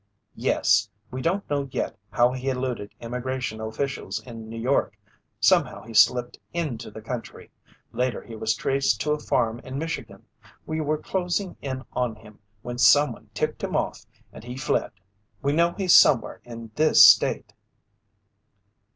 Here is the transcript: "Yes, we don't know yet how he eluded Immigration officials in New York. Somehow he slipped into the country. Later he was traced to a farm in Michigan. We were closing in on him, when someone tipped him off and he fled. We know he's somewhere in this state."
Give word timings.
"Yes, 0.33 0.89
we 1.11 1.21
don't 1.21 1.47
know 1.47 1.69
yet 1.71 1.95
how 2.09 2.31
he 2.31 2.49
eluded 2.49 2.95
Immigration 2.99 3.61
officials 3.61 4.17
in 4.25 4.49
New 4.49 4.57
York. 4.57 4.97
Somehow 5.39 5.83
he 5.83 5.93
slipped 5.93 6.39
into 6.55 6.89
the 6.89 7.03
country. 7.03 7.51
Later 7.91 8.23
he 8.23 8.35
was 8.35 8.55
traced 8.55 8.99
to 9.01 9.11
a 9.11 9.19
farm 9.19 9.59
in 9.59 9.77
Michigan. 9.77 10.25
We 10.65 10.81
were 10.81 10.97
closing 10.97 11.55
in 11.61 11.83
on 11.93 12.15
him, 12.15 12.39
when 12.63 12.79
someone 12.79 13.29
tipped 13.35 13.63
him 13.63 13.75
off 13.75 14.03
and 14.33 14.43
he 14.43 14.57
fled. 14.57 14.89
We 15.43 15.53
know 15.53 15.73
he's 15.73 15.93
somewhere 15.93 16.41
in 16.45 16.71
this 16.73 17.05
state." 17.05 17.53